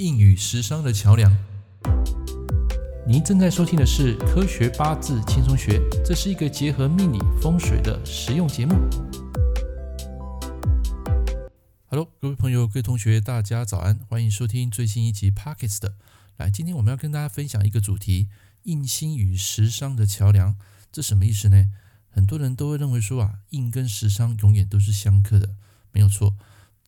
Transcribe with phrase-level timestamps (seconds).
[0.00, 1.30] 印与时商的桥梁。
[3.06, 8.72] 您正在收听的是《科学八字轻松学》，这是一个结合命理风水的实用节目。
[11.88, 15.96] Hello，各位朋友、各位同学，大家早安，欢迎收听最新一集 Pockets 的。
[16.38, 18.30] 来，今天我们要跟大家分享一个主题：
[18.62, 20.56] 印星与时商的桥梁。
[20.90, 21.66] 这什么意思呢？
[22.08, 25.50] 很多人都会认为说啊，印跟时商永远都是相克的，
[25.92, 26.36] 没有错。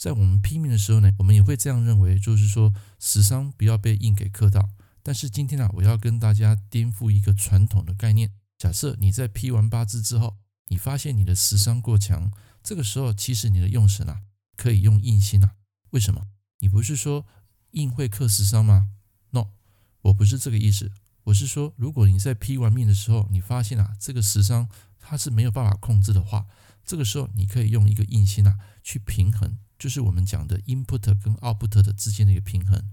[0.00, 4.70] 在我们批命的时候呢，我们也会这样认为，就是说食伤不要被印给克到。
[5.02, 8.32] 但是今天呢、啊，我要跟大家颠覆一个传统的概念。
[8.56, 12.32] 假设你在批完八字之后，你发现你的食伤过强，
[12.62, 14.22] 这个时候其实你的用神啊，
[14.56, 15.56] 可以用印星啊。
[15.90, 16.28] 为什么？
[16.60, 17.26] 你不是说
[17.72, 18.88] 印会克食伤吗
[19.32, 19.48] ？No，
[20.00, 20.90] 我不是这个意思。
[21.24, 24.66] 我是说，如果你在批完命的时候，你发现啊，这个食伤
[24.98, 26.46] 它是没有办法控制的话，
[26.86, 32.88] 这个时候你可以用一个印星啊去平衡，就是我们讲的 input 跟 output 的之间的一个平衡。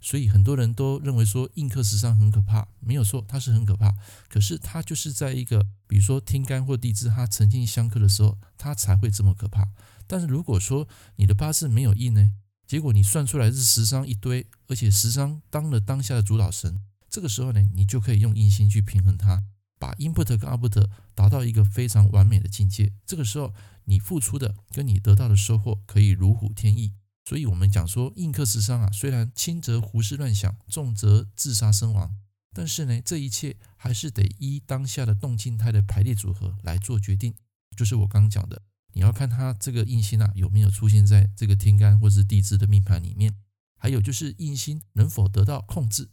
[0.00, 3.94] 所以很多人都认为说印克食伤很可怕，没有错，它是很可怕。
[4.30, 9.68] 可是它就是在一个比如说天干或地支它曾经相克的时候，它才会这么可怕。
[10.06, 12.32] 但是如果说你的八字没有印呢，
[12.66, 16.80] 结果你算出来是十伤一堆，而且十伤当了当下的主导神。
[17.10, 19.44] 这个时候呢，你就可以用印星去平衡它，
[19.78, 20.88] 把 input 跟 output
[21.20, 22.94] 达到一个非常完美的境界。
[23.04, 23.52] 这个时候，
[23.84, 26.94] 你付出的跟你得到的收获可以如虎添翼。
[27.26, 32.16] 所以，我们讲说印克食伤啊，虽然轻则胡思乱想，重则自杀身亡，
[32.54, 37.34] 但是呢，这一切还是得依当下的动静态的排列组合来做决定。
[37.76, 38.62] 就是我刚讲的，
[38.94, 43.34] 你要看它这个印星啊有没有出现在这个天干或是地支的命盘里面，
[43.76, 46.08] 还有就是印星能否得到控制。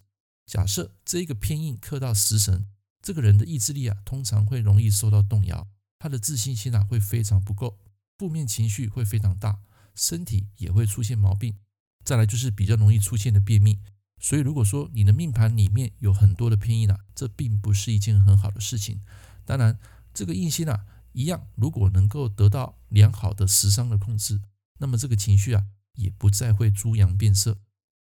[0.46, 2.68] 假设这一个偏印克到食神，
[3.08, 5.66] 这个人的意志力啊，通常会容易受到动摇，
[5.98, 7.80] 他的自信心啊会非常不够，
[8.18, 9.60] 负面情绪会非常大，
[9.96, 11.56] 身体也会出现毛病。
[12.04, 13.80] 再来就是比较容易出现的便秘。
[14.20, 19.00] 所以如果说你的命盘里面有很多的偏印啊，这并不是一件很好的事情。
[19.46, 19.80] 当然，
[20.14, 24.42] 这个印星啊，一样如果能够得到良好的食伤的控制，
[24.80, 27.60] 那么这个情绪啊，也不再会猪羊变色。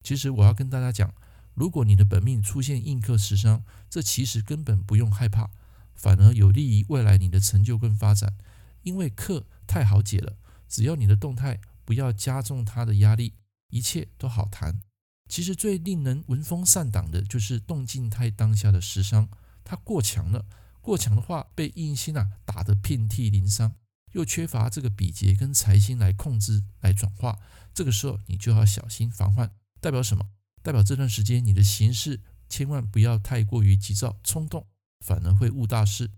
[0.01, 1.13] 其实我要跟大家讲。
[1.55, 5.49] 如果你的本命出现印克食伤，这其实根本不用害怕，
[5.95, 8.35] 反而有利于未来你的成就跟发展。
[8.83, 13.33] 因为克太好解了，只要你的动态不要加重它的压力，
[13.69, 14.79] 一切都好谈。
[15.27, 19.27] 其实最令人闻风丧胆的就是动静态当下的食伤，
[19.63, 20.45] 它过强了，
[20.81, 23.73] 过强的话被印星啊打得遍体鳞伤，
[24.11, 27.39] 又缺乏这个比劫跟财星来控制来转化，
[27.73, 29.55] 这个时候你就要小心防范。
[29.81, 30.29] 代表什么？
[30.65, 34.65] 代表这段时间你的行事千万不要太过于急躁冲动，
[35.05, 36.09] 反而会误大事。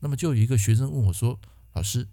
[0.00, 1.40] 那么就有一个学生问我说
[1.72, 2.06] ：“老师，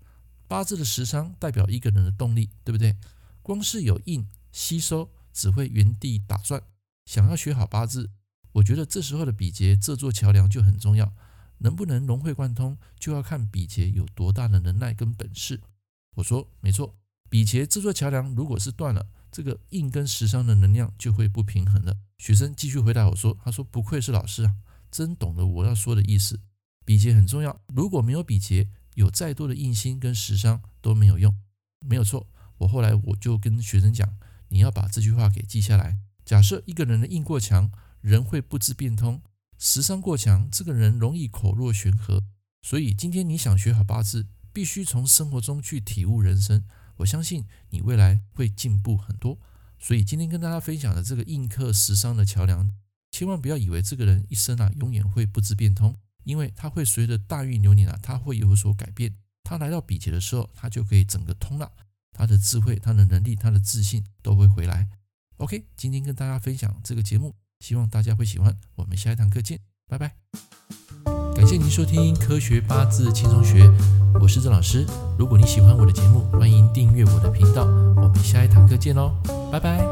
[0.48, 2.96] 八字的时伤代表一个人的动力，对不对？
[3.42, 6.64] 光是有印吸收，只会原地打转。
[7.06, 8.10] 想要学好八字，
[8.54, 11.14] 我觉得这时候的比劫这座桥梁就很重要。
[11.58, 15.60] 能不能融会贯通，就要看比劫有多大的能耐跟本事。”
[16.16, 16.96] 我说：“没错，
[17.30, 21.98] 比劫这座桥梁如果是断了。”这个印跟食伤的能量就会不平衡了。
[22.20, 24.54] 学生继续回答我说：“他说不愧是老师啊，
[24.92, 26.40] 真懂得我要说的意思。
[26.86, 31.36] 比劫很重要，如果没有比劫，有再多的印心跟食伤都没有用。
[31.80, 32.30] 没有错，
[32.60, 34.08] 我后来我就跟学生讲，
[34.50, 35.98] 你要把这句话给记下来。
[36.24, 39.20] 假设一个人的印过强，人会不知变通；
[39.58, 42.24] 食伤过强，这个人容易口若悬河。
[42.62, 46.64] 所以今天你想学好八字，必须从生活中去体悟人生。”
[46.98, 49.40] 我相信你未来会进步很多，
[49.80, 52.72] 所以今天跟大家分享的这个印刻时尚的桥梁，
[53.12, 59.16] 千万不要以为这个人一生啊永远会不知变通，因为他会随着大运流年啊，他会有所改变。
[59.44, 61.72] 他来到比劫的时候，他就可以整个通了，
[62.14, 64.88] 他的智慧、他的能力、他的自信都会回来。
[65.38, 68.58] OK，今天跟大家分享这个节目，希望大家会喜欢。
[68.76, 70.16] 我们下一堂课见，拜拜。
[71.54, 73.68] 欢迎您收听《科学八字轻松学》，
[74.20, 74.88] 我是郑老师。
[75.20, 77.66] 如果你喜欢我的节目，欢迎订阅我的频道。
[77.96, 79.12] 我们下一堂课见喽，
[79.52, 79.86] 拜拜。